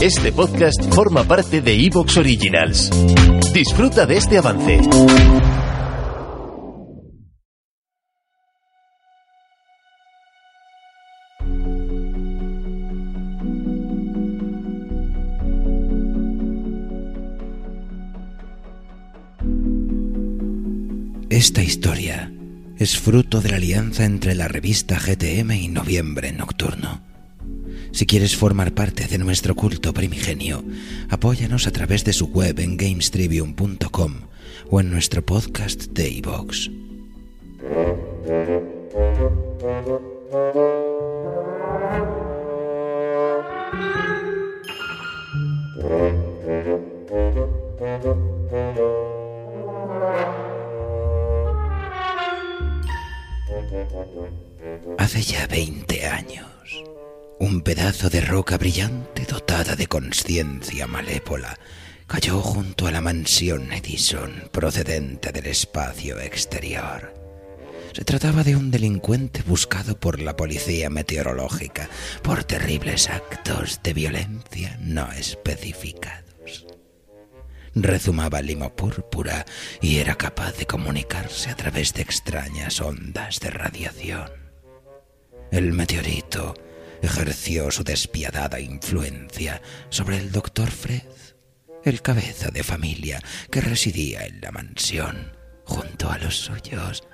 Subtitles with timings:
[0.00, 2.88] Este podcast forma parte de Evox Originals.
[3.52, 4.78] Disfruta de este avance.
[21.28, 22.32] Esta historia
[22.78, 27.07] es fruto de la alianza entre la revista GTM y Noviembre Nocturno.
[27.92, 30.64] Si quieres formar parte de nuestro culto primigenio,
[31.08, 34.14] apóyanos a través de su web en gamestribium.com
[34.70, 36.70] o en nuestro podcast de iVox.
[54.98, 56.46] Hace ya 20 años,
[57.48, 61.58] un pedazo de roca brillante dotada de conciencia malévola
[62.06, 67.14] cayó junto a la mansión Edison procedente del espacio exterior.
[67.94, 71.88] Se trataba de un delincuente buscado por la policía meteorológica
[72.22, 76.66] por terribles actos de violencia no especificados.
[77.74, 79.46] Rezumaba limo púrpura
[79.80, 84.30] y era capaz de comunicarse a través de extrañas ondas de radiación.
[85.50, 86.54] El meteorito
[87.02, 91.02] ejerció su despiadada influencia sobre el doctor Fred,
[91.84, 95.32] el cabeza de familia que residía en la mansión
[95.64, 97.04] junto a los suyos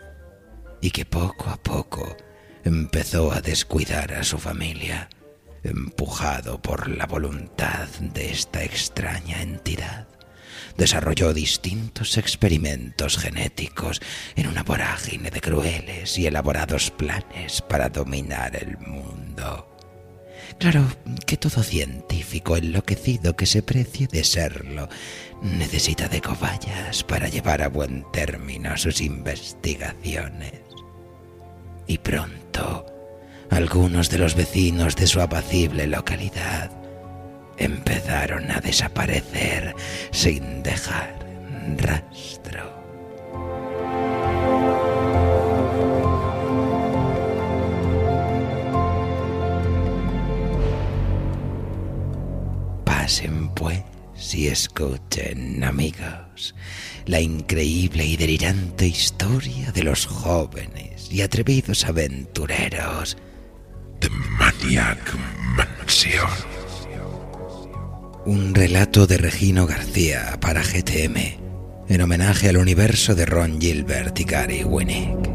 [0.80, 2.16] y que poco a poco
[2.64, 5.08] empezó a descuidar a su familia,
[5.62, 10.08] empujado por la voluntad de esta extraña entidad.
[10.76, 14.00] Desarrolló distintos experimentos genéticos
[14.34, 19.73] en una vorágine de crueles y elaborados planes para dominar el mundo.
[20.58, 20.86] Claro
[21.26, 24.88] que todo científico enloquecido que se precie de serlo
[25.42, 30.60] necesita de cobayas para llevar a buen término sus investigaciones.
[31.86, 32.86] Y pronto,
[33.50, 36.70] algunos de los vecinos de su apacible localidad
[37.58, 39.74] empezaron a desaparecer
[40.10, 41.14] sin dejar
[41.76, 42.83] rastro.
[53.54, 53.82] Pues
[54.32, 56.54] y escuchen, amigos,
[57.06, 63.16] la increíble y delirante historia de los jóvenes y atrevidos aventureros
[64.00, 65.14] de Maniac
[65.56, 66.30] Mansion.
[68.26, 74.24] Un relato de Regino García para GTM, en homenaje al universo de Ron Gilbert y
[74.24, 75.33] Gary Winnick.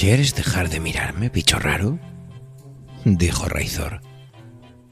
[0.00, 1.98] ¿Quieres dejar de mirarme, bicho raro?
[3.04, 4.00] dijo Raizor.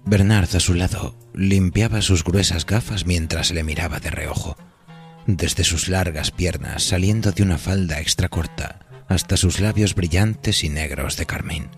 [0.04, 4.58] Bernard, a su lado, limpiaba sus gruesas gafas mientras le miraba de reojo.
[5.26, 10.68] Desde sus largas piernas, saliendo de una falda extra corta, hasta sus labios brillantes y
[10.68, 11.68] negros de carmín.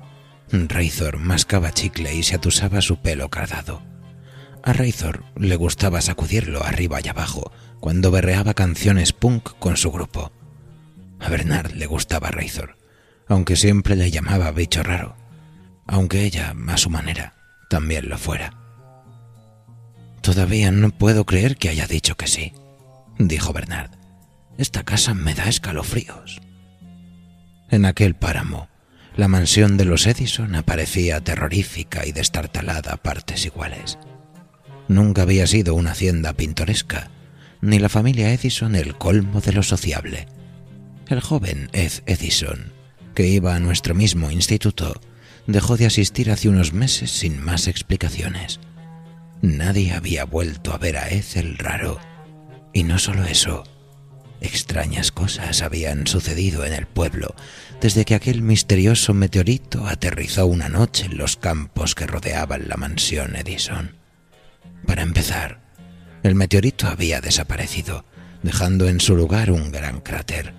[0.50, 3.80] Razor mascaba chicle y se atusaba su pelo cardado.
[4.64, 10.32] A Razor le gustaba sacudirlo arriba y abajo cuando berreaba canciones punk con su grupo.
[11.20, 12.79] A Bernard le gustaba Razor,
[13.30, 15.16] aunque siempre le llamaba bicho raro,
[15.86, 17.34] aunque ella, a su manera,
[17.68, 18.54] también lo fuera.
[20.20, 22.52] Todavía no puedo creer que haya dicho que sí,
[23.18, 23.92] dijo Bernard.
[24.58, 26.40] Esta casa me da escalofríos.
[27.70, 28.68] En aquel páramo,
[29.16, 33.96] la mansión de los Edison aparecía terrorífica y destartalada a partes iguales.
[34.88, 37.10] Nunca había sido una hacienda pintoresca,
[37.60, 40.26] ni la familia Edison el colmo de lo sociable.
[41.06, 42.79] El joven Ed Edison,
[43.14, 45.00] que iba a nuestro mismo instituto,
[45.46, 48.60] dejó de asistir hace unos meses sin más explicaciones.
[49.42, 51.98] Nadie había vuelto a ver a Ed el raro.
[52.72, 53.64] Y no solo eso,
[54.40, 57.34] extrañas cosas habían sucedido en el pueblo
[57.80, 63.34] desde que aquel misterioso meteorito aterrizó una noche en los campos que rodeaban la mansión
[63.36, 63.96] Edison.
[64.86, 65.60] Para empezar,
[66.22, 68.04] el meteorito había desaparecido,
[68.42, 70.54] dejando en su lugar un gran cráter,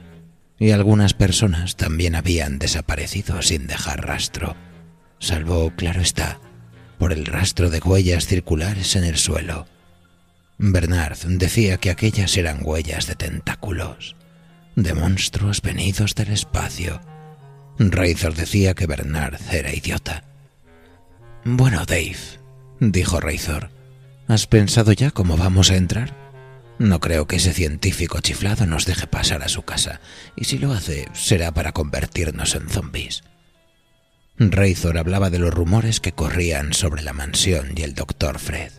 [0.61, 4.55] y algunas personas también habían desaparecido sin dejar rastro,
[5.17, 6.39] salvo, claro está,
[6.99, 9.65] por el rastro de huellas circulares en el suelo.
[10.59, 14.15] Bernard decía que aquellas eran huellas de tentáculos,
[14.75, 17.01] de monstruos venidos del espacio.
[17.79, 20.25] Razor decía que Bernard era idiota.
[21.43, 22.17] Bueno, Dave,
[22.79, 23.71] dijo Razor,
[24.27, 26.20] ¿has pensado ya cómo vamos a entrar?
[26.81, 30.01] No creo que ese científico chiflado nos deje pasar a su casa,
[30.35, 33.21] y si lo hace, será para convertirnos en zombies.
[34.39, 38.71] Razor hablaba de los rumores que corrían sobre la mansión y el doctor Fred.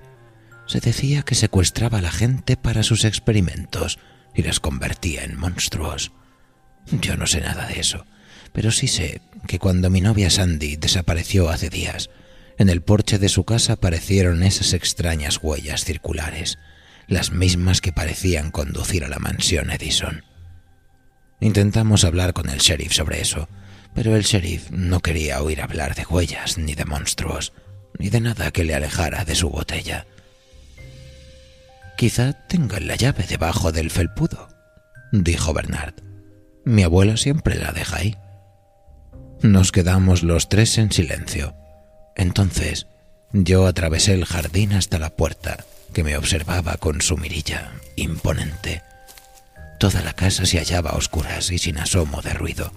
[0.66, 4.00] Se decía que secuestraba a la gente para sus experimentos
[4.34, 6.10] y les convertía en monstruos.
[6.90, 8.04] Yo no sé nada de eso,
[8.52, 12.10] pero sí sé que cuando mi novia Sandy desapareció hace días,
[12.58, 16.58] en el porche de su casa aparecieron esas extrañas huellas circulares,
[17.12, 20.24] las mismas que parecían conducir a la mansión Edison.
[21.40, 23.48] Intentamos hablar con el sheriff sobre eso,
[23.94, 27.52] pero el sheriff no quería oír hablar de huellas, ni de monstruos,
[27.98, 30.06] ni de nada que le alejara de su botella.
[31.98, 34.48] Quizá tenga la llave debajo del felpudo,
[35.12, 35.94] dijo Bernard.
[36.64, 38.16] Mi abuela siempre la deja ahí.
[39.42, 41.54] Nos quedamos los tres en silencio.
[42.16, 42.86] Entonces
[43.32, 48.82] yo atravesé el jardín hasta la puerta, que me observaba con su mirilla imponente.
[49.78, 52.72] Toda la casa se hallaba a oscuras y sin asomo de ruido.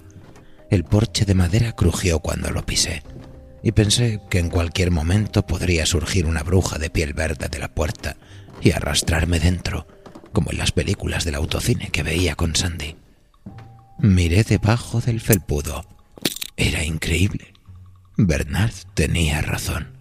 [0.70, 3.02] El porche de madera crujió cuando lo pisé,
[3.62, 7.68] y pensé que en cualquier momento podría surgir una bruja de piel verde de la
[7.68, 8.16] puerta
[8.60, 9.86] y arrastrarme dentro,
[10.32, 12.96] como en las películas del autocine que veía con Sandy.
[13.98, 15.86] Miré debajo del felpudo.
[16.56, 17.54] Era increíble.
[18.16, 19.96] Bernard tenía razón.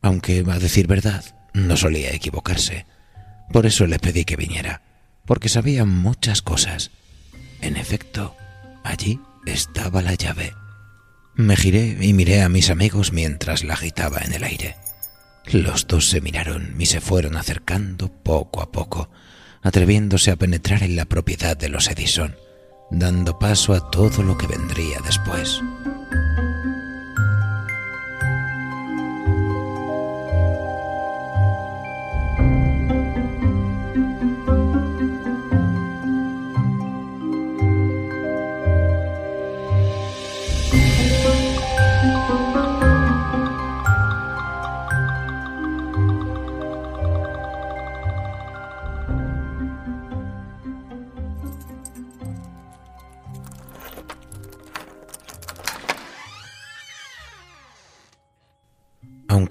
[0.00, 2.86] Aunque, a decir verdad, no solía equivocarse.
[3.52, 4.82] Por eso le pedí que viniera,
[5.24, 6.90] porque sabía muchas cosas.
[7.60, 8.36] En efecto,
[8.84, 10.54] allí estaba la llave.
[11.34, 14.76] Me giré y miré a mis amigos mientras la agitaba en el aire.
[15.46, 19.08] Los dos se miraron y se fueron acercando poco a poco,
[19.62, 22.36] atreviéndose a penetrar en la propiedad de los Edison,
[22.90, 25.62] dando paso a todo lo que vendría después.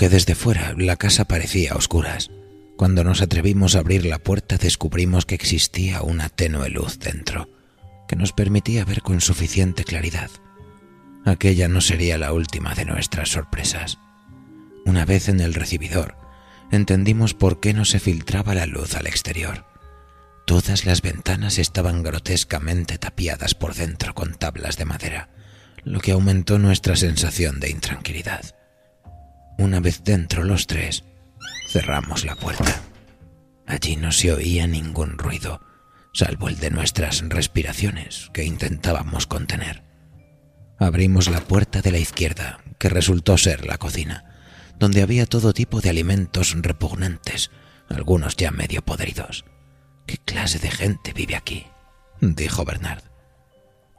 [0.09, 2.31] Desde fuera la casa parecía a oscuras,
[2.77, 7.49] cuando nos atrevimos a abrir la puerta descubrimos que existía una tenue luz dentro,
[8.07, 10.31] que nos permitía ver con suficiente claridad.
[11.25, 13.99] Aquella no sería la última de nuestras sorpresas.
[14.85, 16.15] Una vez en el recibidor,
[16.71, 19.65] entendimos por qué no se filtraba la luz al exterior.
[20.45, 25.29] Todas las ventanas estaban grotescamente tapiadas por dentro con tablas de madera,
[25.83, 28.55] lo que aumentó nuestra sensación de intranquilidad.
[29.57, 31.03] Una vez dentro los tres,
[31.71, 32.81] cerramos la puerta.
[33.65, 35.61] Allí no se oía ningún ruido,
[36.13, 39.83] salvo el de nuestras respiraciones que intentábamos contener.
[40.79, 44.25] Abrimos la puerta de la izquierda, que resultó ser la cocina,
[44.77, 47.49] donde había todo tipo de alimentos repugnantes,
[47.89, 49.43] algunos ya medio podridos.
[50.05, 51.65] ¿Qué clase de gente vive aquí?
[52.21, 53.03] dijo Bernard.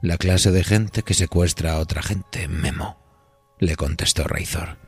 [0.02, 2.96] La clase de gente que secuestra a otra gente, Memo,
[3.58, 4.87] le contestó Razor.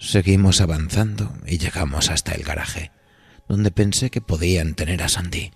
[0.00, 2.90] Seguimos avanzando y llegamos hasta el garaje,
[3.48, 5.52] donde pensé que podían tener a Sandy.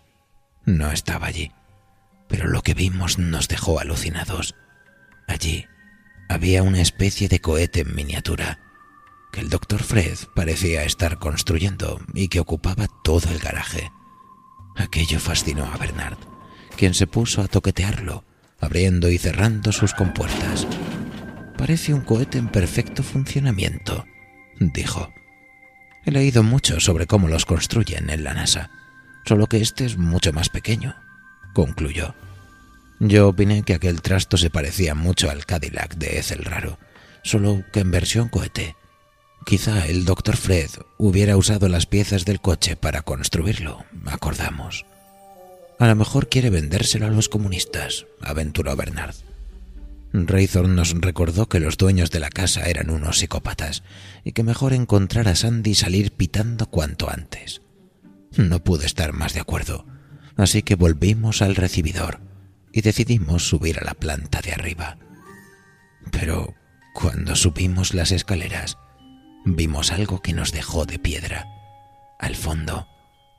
[0.67, 1.51] No estaba allí,
[2.29, 4.55] pero lo que vimos nos dejó alucinados.
[5.27, 5.65] Allí
[6.29, 8.61] había una especie de cohete en miniatura
[9.33, 13.91] que el doctor Fred parecía estar construyendo y que ocupaba todo el garaje.
[14.77, 16.19] Aquello fascinó a Bernard,
[16.77, 18.25] quien se puso a toquetearlo,
[18.61, 20.67] abriendo y cerrando sus compuertas.
[21.57, 24.05] Parece un cohete en perfecto funcionamiento,
[24.59, 25.13] dijo.
[26.05, 28.71] He leído mucho sobre cómo los construyen en la NASA,
[29.25, 30.97] solo que este es mucho más pequeño,
[31.55, 32.15] concluyó.
[33.01, 36.79] Yo opiné que aquel trasto se parecía mucho al Cadillac de Ethel Raro,
[37.23, 38.77] solo que en versión cohete.
[39.47, 44.87] Quizá el doctor Fred hubiera usado las piezas del coche para construirlo, acordamos.
[45.79, 49.15] A lo mejor quiere vendérselo a los comunistas, aventuró Bernard.
[50.17, 53.83] Razor nos recordó que los dueños de la casa eran unos psicópatas
[54.23, 57.63] y que mejor encontrar a Sandy salir pitando cuanto antes.
[58.37, 59.87] No pude estar más de acuerdo,
[60.37, 62.21] así que volvimos al recibidor
[62.73, 64.99] y decidimos subir a la planta de arriba.
[66.13, 66.55] Pero
[66.95, 68.79] cuando subimos las escaleras,
[69.45, 71.49] vimos algo que nos dejó de piedra.
[72.21, 72.87] Al fondo,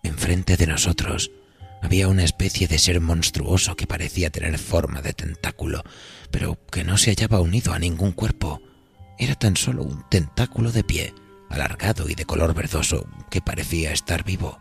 [0.03, 1.31] enfrente de nosotros,
[1.85, 5.83] había una especie de ser monstruoso que parecía tener forma de tentáculo,
[6.31, 8.61] pero que no se hallaba unido a ningún cuerpo.
[9.17, 11.13] Era tan solo un tentáculo de pie,
[11.49, 14.59] alargado y de color verdoso, que parecía estar vivo,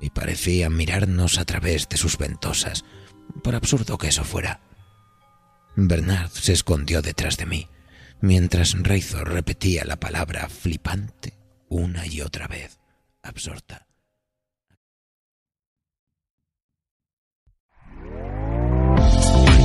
[0.00, 2.84] y parecía mirarnos a través de sus ventosas,
[3.42, 4.60] por absurdo que eso fuera.
[5.76, 7.68] Bernard se escondió detrás de mí,
[8.20, 11.34] mientras Razor repetía la palabra flipante
[11.68, 12.78] una y otra vez,
[13.22, 13.85] absorta.